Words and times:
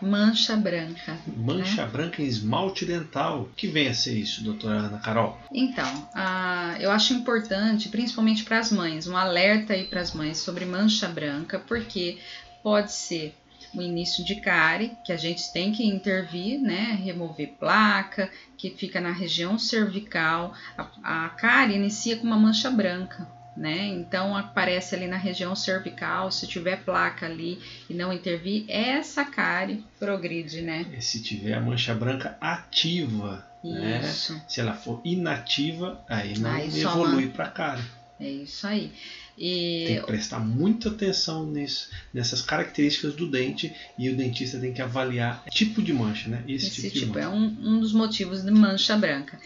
mancha 0.00 0.56
branca. 0.56 1.18
Mancha 1.36 1.84
né? 1.84 1.90
branca 1.90 2.22
em 2.22 2.26
esmalte 2.26 2.84
dental. 2.84 3.42
O 3.42 3.54
que 3.54 3.66
vem 3.66 3.88
a 3.88 3.94
ser 3.94 4.16
isso, 4.18 4.42
doutora 4.42 4.78
Ana 4.78 4.98
Carol? 4.98 5.38
Então, 5.52 6.08
ah, 6.14 6.76
eu 6.80 6.90
acho 6.90 7.12
importante, 7.14 7.88
principalmente 7.88 8.44
para 8.44 8.58
as 8.58 8.70
mães, 8.70 9.06
um 9.06 9.16
alerta 9.16 9.72
aí 9.72 9.84
para 9.84 10.00
as 10.00 10.12
mães 10.12 10.38
sobre 10.38 10.64
mancha 10.64 11.08
branca, 11.08 11.58
porque 11.58 12.18
pode 12.62 12.92
ser 12.92 13.34
o 13.74 13.82
início 13.82 14.24
de 14.24 14.36
cárie, 14.36 14.92
que 15.04 15.12
a 15.12 15.16
gente 15.16 15.52
tem 15.52 15.72
que 15.72 15.86
intervir, 15.86 16.58
né, 16.58 16.98
remover 17.02 17.54
placa, 17.58 18.30
que 18.56 18.70
fica 18.70 19.00
na 19.00 19.12
região 19.12 19.58
cervical. 19.58 20.54
A, 20.76 21.26
a 21.26 21.28
cárie 21.30 21.76
inicia 21.76 22.16
com 22.16 22.26
uma 22.26 22.38
mancha 22.38 22.70
branca, 22.70 23.28
né? 23.58 23.88
Então 23.88 24.36
aparece 24.36 24.94
ali 24.94 25.06
na 25.06 25.16
região 25.16 25.54
cervical, 25.56 26.30
se 26.30 26.46
tiver 26.46 26.84
placa 26.84 27.26
ali 27.26 27.58
e 27.90 27.94
não 27.94 28.12
intervir, 28.12 28.64
essa 28.68 29.24
cárie 29.24 29.84
progride, 29.98 30.62
né? 30.62 30.86
E 30.96 31.02
se 31.02 31.22
tiver 31.22 31.54
a 31.54 31.60
mancha 31.60 31.94
branca 31.94 32.36
ativa, 32.40 33.44
né? 33.62 34.00
Isso. 34.04 34.40
Se 34.48 34.60
ela 34.60 34.74
for 34.74 35.00
inativa, 35.04 36.02
aí 36.08 36.38
não 36.38 36.50
Aí 36.50 36.80
evolui 36.80 37.28
para 37.28 37.48
cárie. 37.48 37.84
É 38.20 38.28
isso 38.28 38.66
aí. 38.66 38.92
Tem 39.36 39.96
E 39.96 40.00
que 40.00 40.06
prestar 40.06 40.40
muita 40.40 40.88
atenção 40.88 41.46
nisso, 41.46 41.88
nessas 42.12 42.42
características 42.42 43.14
do 43.14 43.30
dente 43.30 43.72
e 43.96 44.10
o 44.10 44.16
dentista 44.16 44.58
tem 44.58 44.72
que 44.72 44.82
avaliar 44.82 45.44
tipo 45.50 45.80
de 45.80 45.92
mancha, 45.92 46.28
né? 46.28 46.42
Esse, 46.48 46.66
esse 46.66 46.90
tipo, 46.90 46.94
de 46.94 47.00
tipo 47.00 47.14
mancha. 47.14 47.26
é 47.26 47.28
um, 47.28 47.56
um 47.60 47.80
dos 47.80 47.92
motivos 47.92 48.42
de 48.42 48.50
mancha 48.50 48.96
branca. 48.96 49.38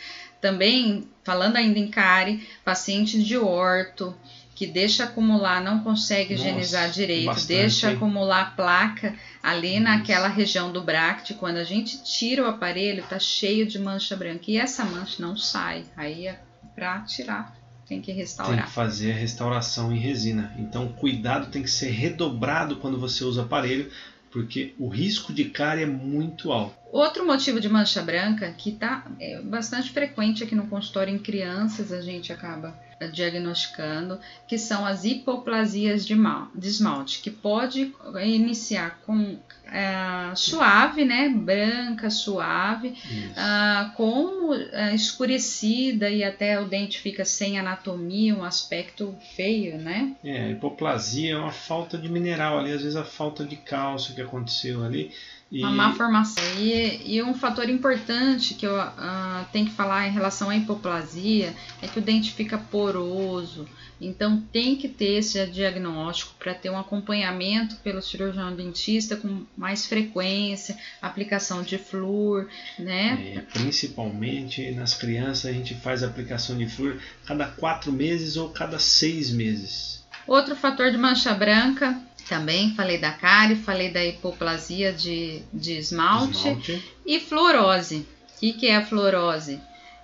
Também, 0.42 1.08
falando 1.24 1.56
ainda 1.56 1.78
em 1.78 1.88
cárie, 1.88 2.46
paciente 2.64 3.22
de 3.22 3.38
orto 3.38 4.14
que 4.54 4.66
deixa 4.66 5.04
acumular, 5.04 5.62
não 5.62 5.80
consegue 5.80 6.34
Nossa, 6.34 6.46
higienizar 6.46 6.90
direito, 6.90 7.26
bastante, 7.26 7.48
deixa 7.48 7.90
acumular 7.90 8.54
placa 8.54 9.14
ali 9.42 9.80
naquela 9.80 10.28
região 10.28 10.70
do 10.70 10.82
bract, 10.82 11.34
quando 11.34 11.56
a 11.56 11.64
gente 11.64 12.02
tira 12.04 12.42
o 12.42 12.46
aparelho, 12.46 13.02
tá 13.08 13.18
cheio 13.18 13.66
de 13.66 13.78
mancha 13.78 14.14
branca 14.14 14.44
e 14.48 14.58
essa 14.58 14.84
mancha 14.84 15.22
não 15.22 15.36
sai. 15.36 15.84
Aí 15.96 16.26
é 16.26 16.38
para 16.74 17.00
tirar, 17.00 17.56
tem 17.88 18.00
que 18.00 18.06
Tem 18.06 18.16
restaurar. 18.16 18.66
que 18.66 18.70
fazer 18.72 19.12
a 19.12 19.16
restauração 19.16 19.92
em 19.92 19.98
resina. 19.98 20.52
Então, 20.58 20.88
cuidado 20.88 21.50
tem 21.50 21.62
que 21.62 21.70
ser 21.70 21.90
redobrado 21.90 22.76
quando 22.76 22.98
você 22.98 23.24
usa 23.24 23.42
o 23.42 23.44
aparelho, 23.44 23.90
porque 24.32 24.74
o 24.78 24.88
risco 24.88 25.32
de 25.32 25.44
cárie 25.44 25.84
é 25.84 25.86
muito 25.86 26.50
alto. 26.50 26.74
Outro 26.90 27.26
motivo 27.26 27.60
de 27.60 27.68
mancha 27.68 28.02
branca 28.02 28.50
que 28.52 28.72
tá 28.72 29.06
é 29.20 29.40
bastante 29.40 29.90
frequente 29.90 30.42
aqui 30.42 30.54
no 30.54 30.66
consultório 30.66 31.14
em 31.14 31.18
crianças, 31.18 31.92
a 31.92 32.00
gente 32.00 32.32
acaba 32.32 32.74
diagnosticando, 33.08 34.18
que 34.46 34.58
são 34.58 34.84
as 34.84 35.04
hipoplasias 35.04 36.04
de, 36.04 36.14
mal, 36.14 36.48
de 36.54 36.68
esmalte, 36.68 37.20
que 37.20 37.30
pode 37.30 37.94
iniciar 38.22 39.00
com 39.06 39.38
eh, 39.66 40.32
suave, 40.34 41.04
né, 41.04 41.30
branca, 41.30 42.10
suave, 42.10 42.94
ah, 43.36 43.90
como 43.96 44.52
ah, 44.52 44.92
escurecida 44.92 46.10
e 46.10 46.22
até 46.22 46.60
o 46.60 46.66
dente 46.66 46.98
fica 46.98 47.24
sem 47.24 47.58
anatomia, 47.58 48.36
um 48.36 48.44
aspecto 48.44 49.16
feio, 49.34 49.78
né? 49.78 50.14
É, 50.22 50.44
a 50.44 50.50
hipoplasia 50.50 51.32
é 51.32 51.38
uma 51.38 51.52
falta 51.52 51.96
de 51.96 52.08
mineral 52.08 52.58
ali, 52.58 52.72
às 52.72 52.82
vezes 52.82 52.96
a 52.96 53.04
falta 53.04 53.44
de 53.44 53.56
cálcio 53.56 54.14
que 54.14 54.20
aconteceu 54.20 54.84
ali. 54.84 55.10
E 55.52 55.58
Uma 55.58 55.70
má 55.70 55.94
formação. 55.94 56.42
E, 56.58 57.14
e 57.16 57.22
um 57.22 57.34
fator 57.34 57.68
importante 57.68 58.54
que 58.54 58.66
eu 58.66 58.80
ah, 58.80 59.44
tenho 59.52 59.66
que 59.66 59.72
falar 59.72 60.08
em 60.08 60.10
relação 60.10 60.48
à 60.48 60.56
hipoplasia 60.56 61.54
é 61.82 61.86
que 61.86 61.98
o 61.98 62.02
dente 62.02 62.32
fica 62.32 62.56
poroso. 62.56 63.68
Então 64.00 64.40
tem 64.50 64.76
que 64.76 64.88
ter 64.88 65.18
esse 65.18 65.46
diagnóstico 65.48 66.32
para 66.38 66.54
ter 66.54 66.70
um 66.70 66.78
acompanhamento 66.78 67.76
pelo 67.76 68.00
cirurgião 68.00 68.56
dentista 68.56 69.14
com 69.14 69.44
mais 69.54 69.86
frequência, 69.86 70.74
aplicação 71.02 71.62
de 71.62 71.76
flúor, 71.76 72.48
né? 72.78 73.34
é, 73.36 73.40
principalmente 73.40 74.70
nas 74.72 74.94
crianças 74.94 75.50
a 75.50 75.52
gente 75.52 75.74
faz 75.74 76.02
aplicação 76.02 76.56
de 76.56 76.66
flúor 76.66 76.98
cada 77.26 77.46
quatro 77.46 77.92
meses 77.92 78.38
ou 78.38 78.48
cada 78.48 78.78
seis 78.78 79.30
meses. 79.30 80.02
Outro 80.26 80.54
fator 80.54 80.90
de 80.90 80.96
mancha 80.96 81.34
branca, 81.34 82.00
também 82.28 82.74
falei 82.74 82.98
da 82.98 83.12
cárie, 83.12 83.56
falei 83.56 83.90
da 83.90 84.04
hipoplasia 84.04 84.92
de, 84.92 85.42
de 85.52 85.72
esmalte. 85.78 86.38
Esmalte. 86.48 86.82
E 87.06 87.20
fluorose. 87.20 88.06
O 88.36 88.40
que, 88.40 88.52
que 88.54 88.66
é 88.66 88.76
a 88.76 88.84
fluorose? 88.84 89.60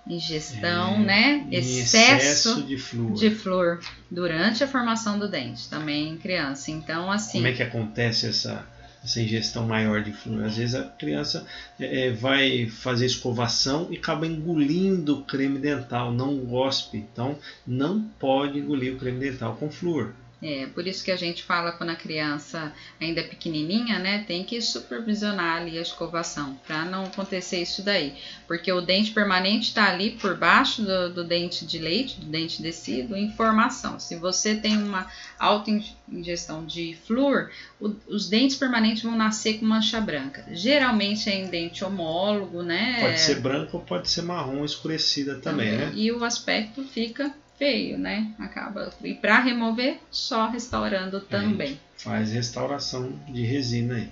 Ingestão, 0.07 0.95
É, 0.95 0.99
né? 0.99 1.47
em 1.51 1.55
Excesso 1.55 2.63
de 2.63 2.79
flúor. 2.79 3.15
de 3.15 3.31
flúor 3.31 3.81
durante 4.11 4.65
a 4.65 4.69
formação 4.69 5.19
do 5.19 5.29
dente, 5.29 5.69
também 5.69 6.09
em 6.09 6.17
criança. 6.17 6.71
Então, 6.71 7.11
assim, 7.13 7.39
Como 7.39 7.49
é 7.49 7.53
que 7.53 7.63
acontece 7.63 8.27
essa, 8.27 8.67
essa 9.05 9.21
ingestão 9.21 9.67
maior 9.67 10.03
de 10.03 10.13
flúor? 10.13 10.45
Às 10.45 10.57
vezes 10.57 10.75
a 10.75 10.85
criança 10.85 11.47
é, 11.79 12.07
é, 12.07 12.11
vai 12.11 12.67
fazer 12.69 13.05
escovação 13.05 13.89
e 13.91 13.99
acaba 13.99 14.27
engolindo 14.27 15.19
o 15.19 15.25
creme 15.25 15.59
dental, 15.59 16.11
não 16.11 16.39
gospe. 16.39 16.97
Então 16.97 17.39
não 17.67 18.01
pode 18.19 18.59
engolir 18.61 18.95
o 18.95 18.99
creme 18.99 19.19
dental 19.21 19.57
com 19.57 19.71
flúor. 19.71 20.15
É 20.41 20.67
por 20.67 20.87
isso 20.87 21.03
que 21.05 21.11
a 21.11 21.17
gente 21.17 21.43
fala 21.43 21.73
quando 21.73 21.91
a 21.91 21.97
criança 21.97 22.73
ainda 23.01 23.21
é 23.21 23.25
pequenininha, 23.25 23.99
né? 23.99 24.25
Tem 24.27 24.45
que 24.45 24.61
supervisionar 24.63 25.57
ali 25.57 25.77
a 25.79 25.83
escovação 25.83 26.55
para 26.67 26.85
não 26.85 27.05
acontecer 27.07 27.61
isso 27.63 27.83
daí, 27.83 28.15
porque 28.47 28.71
o 28.71 28.81
dente 28.81 29.11
permanente 29.11 29.69
está 29.69 29.89
ali 29.91 30.13
por 30.13 30.37
baixo 30.37 30.83
do, 30.83 31.13
do 31.13 31.25
dente 31.25 31.67
de 31.67 31.79
leite, 31.79 32.21
do 32.21 32.27
dente 32.27 32.63
descido, 32.63 33.17
em 33.17 33.31
formação. 33.33 33.99
Se 33.99 34.15
você 34.17 34.55
tem 34.55 34.77
uma 34.77 35.11
alta 35.39 35.71
in- 35.71 35.85
ingestão 36.09 36.65
de 36.65 36.97
flúor, 37.07 37.51
o- 37.81 37.95
os 38.07 38.29
dentes 38.29 38.55
permanentes 38.57 39.03
vão 39.03 39.17
nascer 39.17 39.59
com 39.59 39.67
mancha 39.67 40.01
branca. 40.01 40.45
Geralmente 40.53 41.29
é 41.29 41.35
em 41.35 41.47
dente 41.49 41.85
homólogo, 41.85 42.63
né? 42.63 42.99
Pode 43.01 43.21
ser 43.21 43.41
branca 43.41 43.77
ou 43.77 43.83
pode 43.83 44.09
ser 44.09 44.23
marrom 44.23 44.65
escurecida 44.65 45.35
também, 45.41 45.73
né? 45.73 45.93
E 45.97 46.13
o 46.13 46.25
aspecto 46.25 46.85
fica 46.85 47.35
feio, 47.59 47.99
né? 47.99 48.33
Acaba. 48.39 48.93
E 49.03 49.15
para 49.15 49.41
remover, 49.41 49.99
só 50.11 50.49
restaurando 50.49 51.21
também. 51.21 51.79
Faz 51.97 52.33
restauração 52.33 53.13
de 53.29 53.43
resina 53.43 53.95
aí. 53.97 54.09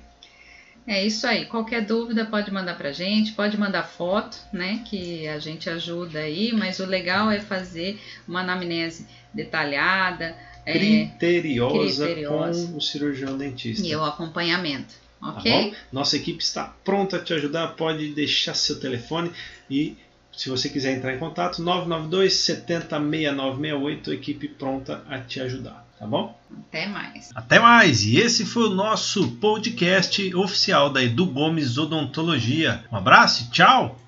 É 0.89 1.05
isso 1.05 1.27
aí. 1.27 1.47
Qualquer 1.47 1.85
dúvida 1.85 2.25
pode 2.25 2.51
mandar 2.53 2.77
pra 2.77 2.93
gente, 2.93 3.33
pode 3.33 3.57
mandar 3.59 3.83
foto, 3.85 4.37
né? 4.53 4.83
Que 4.85 5.27
a 5.27 5.39
gente 5.39 5.69
ajuda 5.69 6.21
aí, 6.21 6.53
mas 6.53 6.79
o 6.79 6.87
legal 6.87 7.31
é 7.31 7.41
fazer 7.41 8.01
uma 8.27 8.41
anamnese 8.41 9.07
detalhada 9.35 10.37
é, 10.65 10.73
Criteriosa, 10.73 12.05
criteriosa. 12.07 12.69
com 12.69 12.77
o 12.77 12.81
cirurgião 12.81 13.37
dentista. 13.39 13.87
e 13.87 13.95
o 13.95 14.03
acompanhamento, 14.05 14.95
Tá 15.21 15.29
ok? 15.31 15.53
bom? 15.71 15.77
Nossa 15.93 16.17
equipe 16.17 16.43
está 16.43 16.65
pronta 16.85 17.17
a 17.17 17.21
te 17.23 17.33
ajudar. 17.35 17.69
Pode 17.77 18.09
deixar 18.15 18.55
seu 18.55 18.79
telefone 18.81 19.31
e 19.71 19.97
se 20.37 20.51
você 20.51 20.69
quiser 20.69 20.97
entrar 20.97 21.15
em 21.15 21.19
contato, 21.19 21.63
992 21.63 22.35
70 22.35 22.99
6968, 23.01 24.13
equipe 24.13 24.49
pronta 24.49 25.03
a 25.09 25.19
te 25.19 25.41
ajudar. 25.41 25.87
Tá 25.99 26.07
bom? 26.07 26.39
Até 26.69 26.87
mais. 26.87 27.31
Até 27.35 27.59
mais! 27.59 28.05
E 28.05 28.19
esse 28.19 28.45
foi 28.45 28.65
o 28.65 28.75
nosso 28.75 29.33
podcast 29.37 30.35
oficial 30.35 30.91
da 30.91 31.03
Edu 31.03 31.25
Gomes 31.27 31.79
Odontologia. 31.79 32.85
Um 32.93 32.97
abraço 32.97 33.45
e 33.45 33.51
tchau! 33.51 34.06